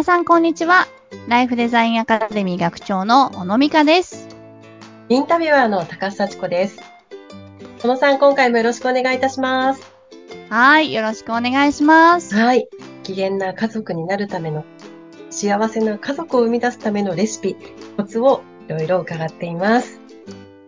[0.00, 0.86] 皆さんこんにちは。
[1.28, 4.28] ライフデザインアカデミー学長の小野美香です。
[5.10, 6.80] インタビュアーの高須幸子です。
[7.82, 9.82] 小野さん、今回もよろしくお願いいたします。
[10.48, 12.34] はい、よろしくお願いします。
[12.34, 12.66] はい。
[13.02, 14.64] 機嫌な家族になるための、
[15.28, 17.54] 幸せな家族を生み出すためのレシピ、
[17.98, 20.00] コツをいろいろ伺っています。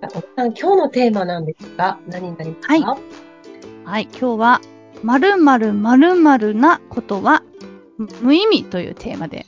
[0.03, 2.73] 小野さん、今日のテーマなんですが、何になりますか？
[2.75, 2.83] はい
[3.87, 4.61] はい、今日は、
[5.03, 7.42] 〇〇〇〇なことは
[8.20, 9.47] 無意味というテーマで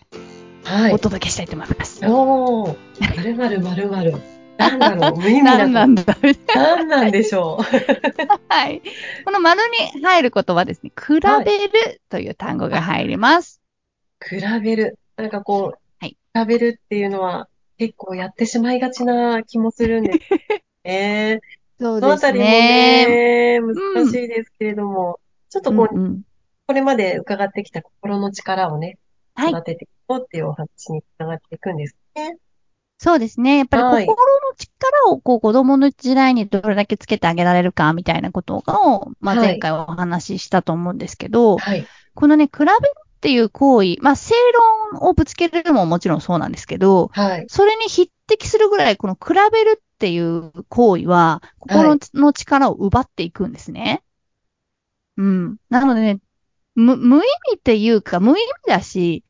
[0.64, 0.92] はい。
[0.94, 2.00] お届けしたいと思います。
[2.06, 2.77] おー、
[3.16, 4.14] まるまるまるまる。
[4.56, 6.16] なんだろう、 無意味何ななこんだ。
[6.54, 8.24] なんなんでしょう？
[8.27, 8.40] な。
[8.48, 8.80] はい。
[9.24, 9.60] この丸
[9.94, 13.60] に入る言葉はですね、比べるという単語が入ります。
[14.27, 14.98] 比べる。
[15.16, 20.19] なんかこう、はい比べるっていうのは結構やってしまいがちな気もするんです
[20.84, 21.41] ね。
[21.78, 23.06] そうですそのあたりもね。
[23.06, 25.19] ね、うん難しいですけれども、
[25.50, 26.22] ちょっとこう、うんうん
[26.66, 28.98] これまで伺ってきた心の力をね、
[29.34, 29.50] はい。
[29.50, 32.38] 育てていこうっていうお話につながっていくんですね。
[32.98, 33.58] そうですね。
[33.58, 41.86] やっぱりはい心の力をこう子供の時代にどれだけつけてあげられるかみたいなことを、まあ、はい前回お話ししたと思うんですけど、はい。
[42.14, 44.34] このね、比べるっていう行為、まあ、正
[44.92, 47.44] 論をぶつけるのももちろんそうなんですけど、はい。
[47.48, 54.02] それに匹敵するぐらい、この比べるっていう行為は、心の力を奪っていくんですね。
[55.16, 55.56] うん。
[55.70, 56.20] なのでね、
[56.75, 57.20] 無、無意
[57.53, 59.25] 味っていうか、無意味だし、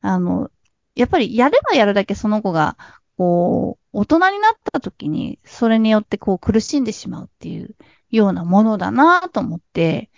[0.00, 0.50] あの、
[0.94, 2.76] やっぱりやればやるだけその子が、
[3.16, 7.76] こう、大人になった時に、それによってこう苦しんでしまうっていう
[8.10, 10.10] ようなものだなと思って、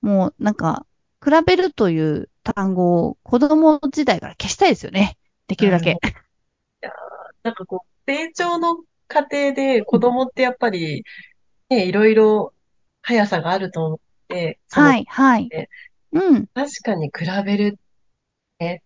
[0.00, 0.86] もうなんか、
[1.24, 5.16] 比べるという単語を子供時代から消したいですよね。
[5.46, 5.98] できるだけ。
[7.44, 11.04] なんかこう、成長の過程で子供ってやっぱり、
[11.70, 12.52] ね、いろいろ
[13.02, 15.68] 速さがあると思って、はい、はいね。
[16.12, 16.46] うん。
[16.54, 17.78] 確かに比べる、
[18.60, 18.82] ね、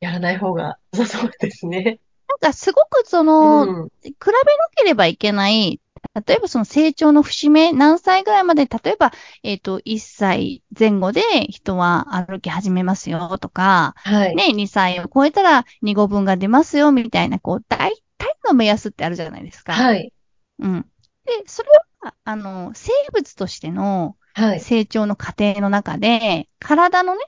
[0.00, 2.00] やらない方が良さそうですね。
[2.28, 3.88] なんかすごくその、うん。
[4.02, 4.34] 比べな
[4.76, 5.80] ければいけない、
[6.26, 14.36] 例えばその成長の節目、何歳ぐらいまで、例えば、えっ、と、1歳前後で人は歩き始めますよとか、はい。
[14.36, 19.72] ね、2歳を超えたら2語分が出ますよみたいな、こう、大体の目安ってあるじゃないですか。
[19.72, 20.12] はい。
[20.60, 20.82] うん。
[21.24, 21.82] で、それは、
[22.24, 24.60] あの、生物としてのはい。
[24.60, 27.24] 成長の過程の中で、体のね、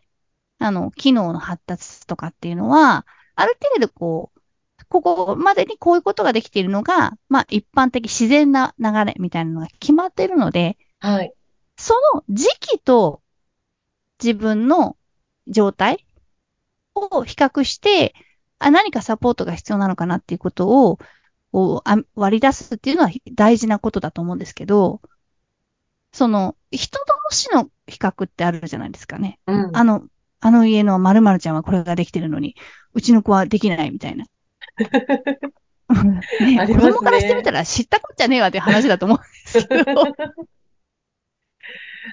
[0.58, 4.40] あの、機能の発達とかっていうのは、ある程度こう、
[4.88, 11.32] ここまでにこういうことができているのが、まあ一般的自然な流れみたいなのが決まっているので、はい。
[11.76, 13.22] その時期と
[14.22, 14.96] 自分の
[15.48, 16.04] 状態
[16.94, 18.14] を比較して、
[18.58, 20.98] あ、何かサポートが必要なのかなっていうことを、
[21.52, 25.00] こうあ割り出すっていうのは大事なことだと思うんですけど、
[26.12, 29.38] その、人同士の比較ってあるじゃないですかね。
[29.46, 29.76] うん。
[29.76, 30.04] あの、
[30.40, 32.56] あの家の〇〇ちゃんはこれができてるのに、
[32.94, 34.24] うちの子はできないみたいな。
[36.40, 39.26] ねね子供からしてみたら知ったこっちゃねえわって話だと思うんで
[39.60, 39.84] すけど。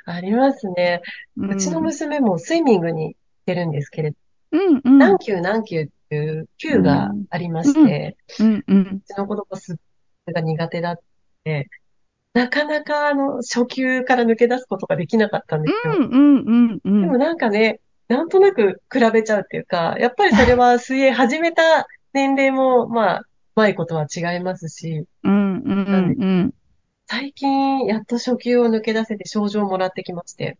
[0.06, 1.02] ありますね。
[1.38, 4.18] ううちの娘もスイミングに行ってるんですけれど、
[4.52, 4.98] うんうん。
[4.98, 8.82] 何級何級っていう級がありまして、うんうん。
[8.82, 9.76] うちの子供すっ
[10.34, 11.00] が苦手だっ
[11.44, 11.70] て、
[12.34, 15.96] なかなかあの、初級から抜け出すことができなかったんですよ。
[15.98, 17.02] うんうんうんうん。
[17.02, 23.26] でもなんかね、なんとなく比べちゃうっていうか、やっぱりそれは水泳始めた年齢も、まあ、う
[23.56, 26.54] まいことは違いますし、うんうんうん
[27.10, 30.58] 最近やっと初級を抜け出せて症状をもらってきまして、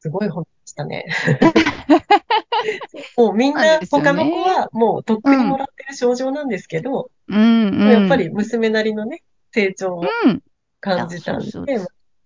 [0.00, 1.06] すごい本でしたね。
[3.16, 7.88] もうみんな他の子はもうとっくにもらってる症状なんですけど、うんうん。
[7.88, 9.22] やっぱり娘なりのね、
[9.52, 10.42] 成長をうん。
[10.80, 11.66] 感じたんで、そう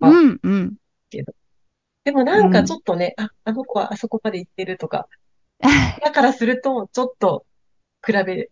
[0.00, 0.74] あうんうん。
[2.04, 5.06] でもなんかちょっとね、あ、あの子はあそこまで行ってるとか、
[6.02, 7.46] だからすると、ちょっと
[8.04, 8.50] 比べ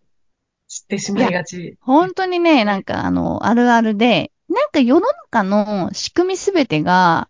[0.68, 1.76] してしまいがち。
[1.80, 7.28] 本当にね、なんかあの、あるあるで、なんか世の中の仕組みすべてが、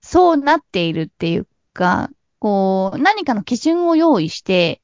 [0.00, 4.80] そうなっているっていうか、こう、何かの基準を用意して、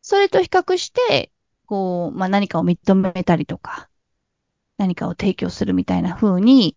[0.00, 1.30] それと比較して、
[1.66, 3.88] こう、まあ、何かを認めたりとか、
[4.78, 6.76] 何かを提供するみたいな風に、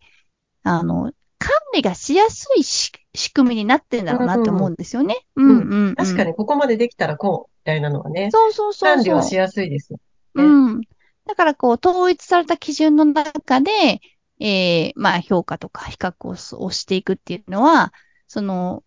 [0.64, 5.26] あの、管理がしやすいし仕組みになってんだろうなって思うんですよね。
[5.36, 5.96] うんうん、うん。
[5.96, 8.96] 確かにここまでできたらこう、みたいなのはね、そうそうそう。
[8.96, 9.94] 管理はしやすいです。
[9.94, 10.00] ね
[10.36, 10.82] うん。
[11.26, 14.02] だからこう、統一された基準の中で、
[14.40, 17.94] えー、まあ評価とか比較をしていくっていうのは、
[18.28, 18.84] その、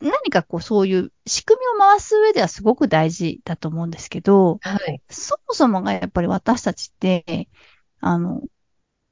[0.00, 5.00] 何かこうそういう仕組みを回す上ではすごく大事だと思うんですけど、はい。
[5.08, 7.48] そもそもがやっぱり私たちって、
[8.00, 8.42] あの、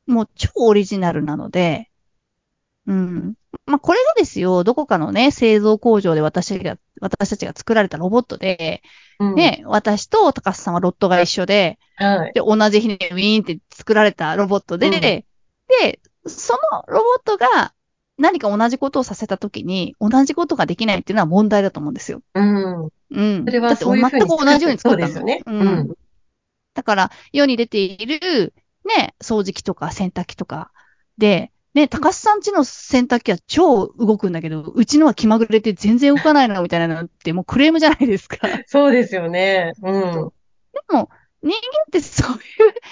[0.06, 1.90] もう超オリジナルなので、
[2.86, 3.34] うん。
[3.64, 8.82] まあこれがですよ、どこかのね、製造工場で私が私たちが作られたロボットで、
[9.18, 9.34] うん。
[9.34, 12.32] ね、私と高須さんはロットが一緒で、はい。
[12.32, 17.71] で、同じ日にウィーンって作られたロボットで、うんで、そのロボットが
[18.32, 22.22] 何か同じことをさせたときに、同じことができないっていうのは問題だと思うんですよ。
[22.34, 22.84] うん。
[22.84, 23.44] うん。
[23.44, 25.42] それはそういうふうに全く同じように作ったのそうですよね。
[25.46, 25.94] ううんん。
[26.74, 30.72] だから、世に出ている、ね、掃除機とか洗濯機とか
[31.18, 38.46] で、ね、高須さんちの洗濯機は超動くんだけど、うちのは気まぐれで全然動かないのみたいなのってもうクレームじゃないですか。
[38.46, 39.72] でそうですよね。
[39.82, 40.32] うん。
[40.92, 41.08] も、
[41.42, 41.58] 人間
[41.88, 42.42] ってそういう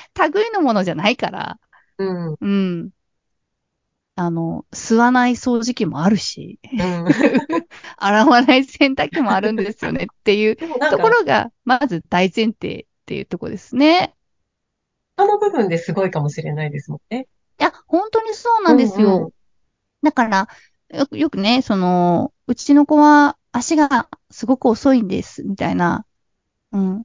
[0.34, 1.58] 類のものじゃないから、
[1.98, 2.36] うん。
[2.40, 2.90] うん。
[4.20, 7.04] あの、吸わない掃除機もあるし、うん。
[7.96, 10.56] 洗わない洗濯機もあるんですよね っていう
[10.88, 14.14] とこか、ろが、まず大前提っていうところですね。
[15.16, 17.28] 他の部分ですごいかもしれないですもんね。
[17.58, 19.18] いや、本当にそうなんですよ。
[19.18, 19.30] うんうん
[20.02, 20.48] だから、
[20.90, 26.06] よく、よくね、その、うちの子は足がすごく遅いんです、みたいな。
[26.72, 27.04] うん。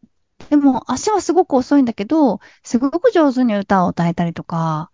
[0.50, 4.92] でも、足はすごく遅いんだけど、すごく上手に歌を歌えたりとか、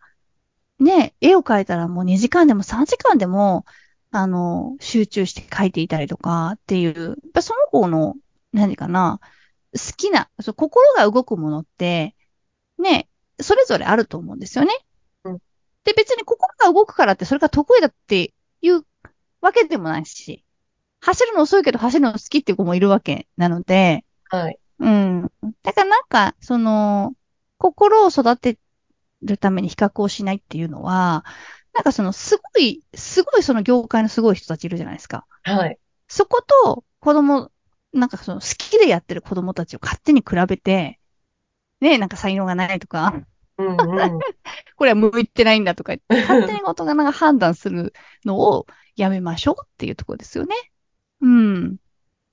[0.81, 3.65] ね、絵を描いたらもう2時間でも3時間でも、
[4.09, 8.15] あの、集中して描いていたりとかっていう、やっぱその子の、
[8.51, 9.19] 何かな、
[9.73, 12.15] 好きな、そう心が動くものって、
[12.79, 14.73] ね、それぞれあると思うんですよね。
[15.23, 15.37] うん
[15.83, 18.85] で、別に心が動くからって、それが得意だっていう
[19.41, 20.45] わけでもないし、
[20.99, 24.59] 走るの遅いけど走るの好きっていう子もいるわけなので、はい。
[24.79, 25.31] うん。
[25.63, 27.13] だからなんか、その、
[27.57, 28.57] 心を育て
[29.21, 31.25] るために比較をしないっていうのは、
[31.73, 35.25] なんかその、すごい、すごいその業界のすごい人たちいるじゃないですか。
[35.43, 35.77] はい。
[36.07, 37.51] そこと子供、
[37.93, 40.99] なんかその好きでやってる子供たちを勝手に比べて、
[41.79, 43.13] ねなんか才能がないとか、
[43.57, 43.77] うんうん。
[44.75, 47.93] これは向いてないんだとか言って、勝手に大人が判断する
[48.25, 48.65] のを
[48.95, 50.55] やめましょうっていうところですよね。
[51.21, 51.77] うん。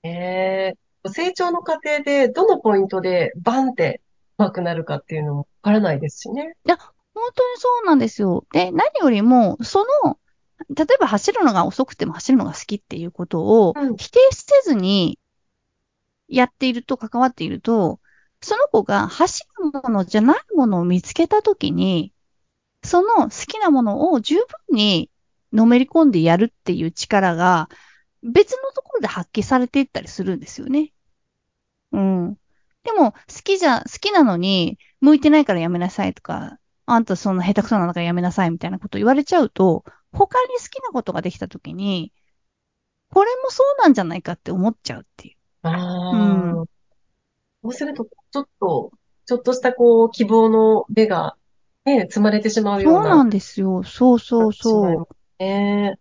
[0.03, 4.01] えー、成長の過程でどのポイントでバンって
[4.39, 6.55] 上手くなるかっていうのもわからないですしね。
[6.67, 8.47] 本当にそうなんですよ。
[8.53, 10.19] で、何よりも、その、
[10.71, 15.19] 例えば走るのが遅くても走るのが好きっていうことをうん否定せずに
[16.29, 18.01] やっていると関わっていると、
[18.41, 22.13] その子が走るものじゃないものを見つけたときに、
[22.85, 24.45] その好きなものを十分
[24.77, 25.11] に
[25.53, 27.69] のめり込んでやるっていう力が
[28.23, 30.93] 別のところで発揮されていったりするんですよね。
[31.93, 32.39] うん。
[32.89, 42.13] でも、好きじゃ、好きなのに、向いてないからやめなさいとか、あんたそんな下手くそなんだからやめなさいみたいなこと言われちゃうと、他に好きなことができたときに、
[43.11, 45.37] これもそうなんじゃないかって思っちゃうっていう。
[45.63, 46.69] ああ、うん
[47.63, 48.93] そうすると、ちょっと、
[49.27, 51.37] ちょっとしたこう、希望の目が、
[51.85, 53.01] ね、積まれてしまうような。
[53.01, 53.83] そうなんですよ。
[53.83, 55.09] そうそうそう。
[55.39, 55.95] え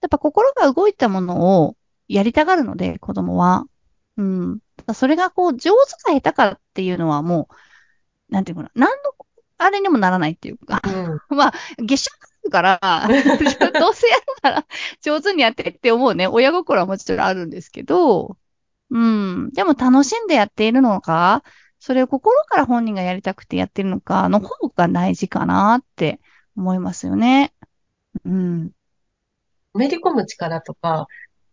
[0.00, 1.76] やっぱ心が動いたものを
[2.08, 3.66] やりたがるので、子供は。
[4.16, 4.60] うん。
[4.86, 7.48] ただそれがこう、上手か下手かっていうのはも
[8.30, 9.12] う、なんていうかな、何の、
[9.58, 11.20] あれにもならないっていうか、うん。
[11.36, 13.08] まあ、月謝かかるから、
[13.80, 14.66] どうせやるなら
[15.02, 18.38] 上手にやってって思うね、親心はもちろんあるんですけど、
[18.90, 19.50] うん。
[19.50, 21.42] でも楽しんでやっているのか、
[21.80, 26.20] それを心から本人がやりたくてやってるのかの方が大事かなって
[26.56, 27.52] 思いますよね。
[28.24, 28.70] うん。
[29.74, 31.06] めり込む力とか、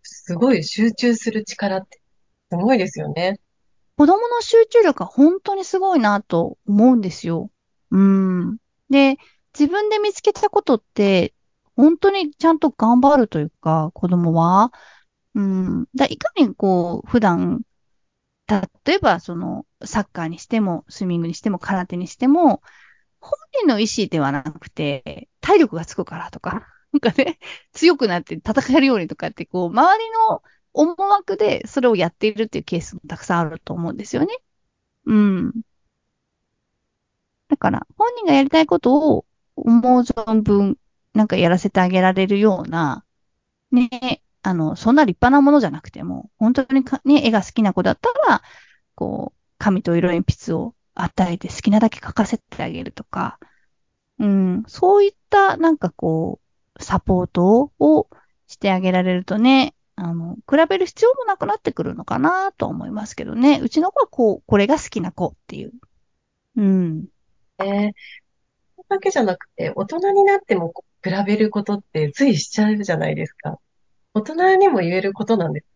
[0.03, 2.02] すごい集中する力って、
[2.53, 3.39] すごいですよね。
[3.97, 7.49] 子供の集中力は本当にすごいなと思うんですよ。
[7.91, 8.57] うん。
[8.89, 9.17] で、
[9.57, 11.33] 自分で見つけたことって、
[11.75, 14.71] 本当にちゃんと頑張るというか、子供は。
[15.35, 15.87] うん。
[15.95, 17.61] だいかにこう、普段、
[18.47, 22.61] 例えばその、サッカーにしても、スイミングにしても、空手にしても、
[23.19, 23.31] 本
[23.61, 27.39] 人の意思ではなくて、体力がつくからとか、なんかね、
[27.71, 30.43] 強くなって戦えるようにとかって、こう、周りの
[30.73, 34.37] 思惑でそれをやっているっていうケースもたくさんあると思うんですよね。
[35.05, 35.53] うん。
[37.49, 39.25] だから、本人がやりたいことを
[39.55, 40.77] 思う存分、
[41.13, 43.05] なんかやらせてあげられるような、
[43.71, 48.41] ね、あの、そんな立派なものじゃなくても、本当にかね、絵が好きな子だったら、
[48.95, 53.39] こう、紙と色鉛筆を与えて好きなだけ描かせてあげるとか、
[54.19, 56.39] うん、そういったなんかこ
[56.75, 58.07] う、サポートを
[58.47, 63.59] してあげられるとね、あの、比べる必要もなくなってくるのかなと思いますけどね。
[63.61, 65.71] うちの子はこう、これが好きな子っていう。
[66.57, 67.05] うん。
[67.59, 67.91] えー、それ
[68.89, 70.73] だけじゃなくて、大人になっても
[71.03, 73.59] 比べることってついしちゃうじゃないですか。
[74.13, 75.67] 大人にも言えることなんです。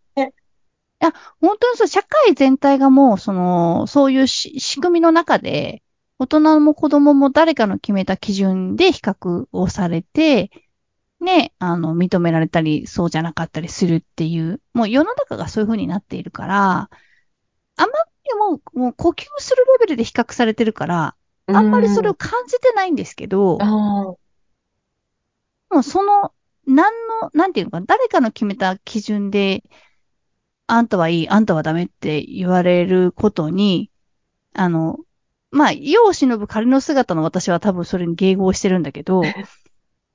[1.41, 5.83] 本当にそう、社会全体がもう、その、そういうし仕組みの中で、
[6.19, 10.50] 大人も子供も誰かの決めた基準で比較をされて、
[11.19, 16.89] ね、あの、認められたり、そうじゃなかったりするっていう、もう世の中がそういう風になっているから、
[17.75, 17.91] あまり
[18.33, 21.15] にも、もう呼吸するレベルで比較されてるから、
[21.47, 23.57] あんまりそれを感じてないんですけど、
[25.69, 26.33] もうその、
[26.65, 29.63] 何の、なんていうのか、誰かの決めた基準で、
[30.67, 33.89] あんたはいい、あんたはダメって言われることに、
[34.53, 35.00] あの、
[35.50, 39.21] まあ、世を忍ぶ仮の姿の私は多分それに迎合してるんだけど、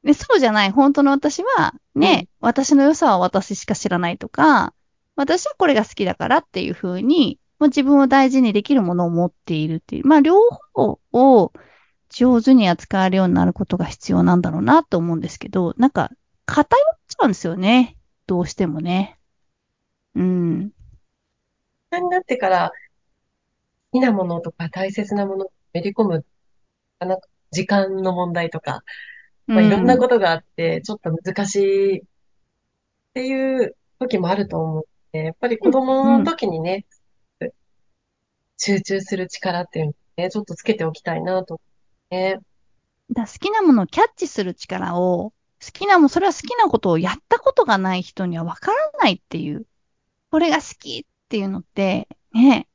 [0.05, 4.75] でそうじゃない、本当の私は、ね、うん、私の良さは私しか知らないとか、
[5.15, 10.41] 私はこれが好きだからっていうふうに、まあ、自分を大事にできるものを持っているっていう、まあ、両
[10.73, 11.53] 方を
[12.09, 16.11] 上手に扱えるようになることが必要なんだろうなと思うんですけど、なんか、
[16.47, 17.97] 偏っちゃうんですよね。
[18.27, 19.19] どうしてもね。
[20.15, 20.71] うん。
[21.91, 22.73] 大人になってから、
[23.93, 26.25] 好きなものとか大切なものをめり込む、
[26.99, 28.83] なんか時間の問題とか、
[29.53, 32.03] まあ、いろんなことがあって、ちょっと難しいっ
[33.15, 36.87] ていう時もあると思うで、やっぱり子供の時にね、
[37.41, 37.51] うん、
[38.57, 41.61] 集中する力っていうのをね、ちょっとつけておきたいなと、
[42.11, 42.39] ね。
[43.11, 45.33] だ好きなものをキャッチする力を、
[45.65, 49.67] 好きなも、それは好きなことをやったことがない人にはわからないっていう。
[50.31, 52.67] これが好きっていうのって、ね、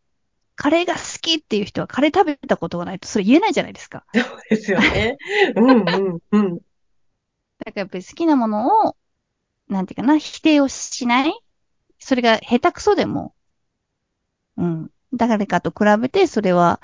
[0.55, 4.05] カレーが好きっていう人はカレー食べたことがないとそれ言えないじゃないですか。
[4.13, 5.17] そうですよね。
[5.55, 6.59] うんうんうん。
[7.67, 8.95] だからやっぱり好きなものを、
[9.67, 11.33] なんていうかな、否定をしない
[11.99, 13.35] それが下手くそでも、
[14.55, 14.91] うん。
[15.13, 16.79] 誰かと比べてそれは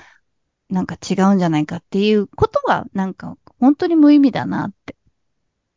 [0.69, 4.95] なんか違うんじゃないかっていうことがなんか本当に無意味だなって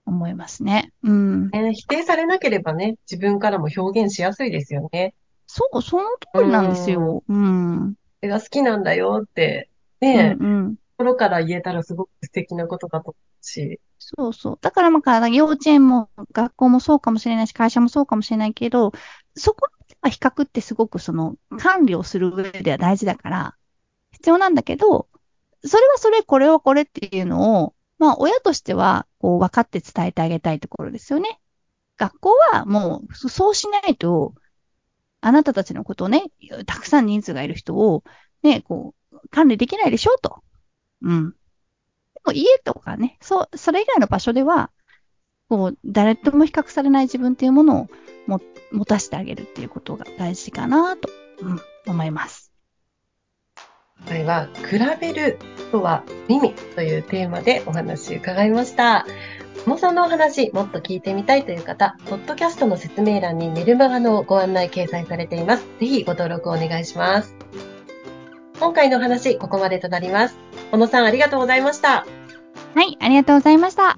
[0.06, 0.92] 思いますね。
[1.04, 1.50] うん。
[1.52, 5.14] えー、否定されなければね、自分からも表現しやすいですよね。
[5.46, 7.22] そう、その通りなんですよ。
[7.28, 7.94] うん。
[8.22, 9.68] 絵が好きなんだよって、
[10.00, 13.81] ね、うんうん、心から言えたらすごく素敵なことかと思うし。
[13.99, 14.59] そうそう。
[14.61, 18.93] だからまあ、幼稚園も学校もそうかもしれないし、会社もそうかもしれないけど、
[19.35, 19.69] そこ
[20.02, 23.57] は比較ってすごくその管理をする上では大事だから、
[24.12, 25.09] 必要なんだけど、
[25.64, 31.40] それはそれ、これはこれっていうのを、まあ、親としては、こう、分かって伝えてあげたいところですよね。
[31.97, 34.35] 学校はもう、そうしないと、
[35.23, 36.25] あなたたちのことをね、
[36.66, 38.05] たくさん人数がいる人を、
[38.43, 40.43] ね、こう、管理できないでしょうと。
[41.02, 41.35] うん。
[42.33, 44.71] 家とかね、そう、それ以外の場所では、
[45.49, 47.88] こう、誰とも比較されない自分っていうものを
[48.26, 48.40] も
[48.73, 51.09] 持たせてあげるっていうことが大事かなと、
[51.40, 52.52] うん、思います。
[54.00, 55.38] 今回は、比べる
[55.73, 59.06] とは耳というテーマでお話を伺いました。
[59.64, 65.64] 小野さんのお話、もっと聞いてみたいという方、ポッドキャストの説明欄にメルマガのご案内掲載されています。
[65.80, 67.35] ぜひご登録お願いします。
[68.61, 70.37] 今回のお話、ここまでとなります。
[70.71, 72.06] 小野さん、ありがとうございました。
[72.76, 73.97] はい、ありがとうございました。